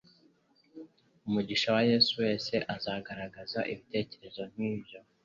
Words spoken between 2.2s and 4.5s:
wese azagaragaza ibitekerezo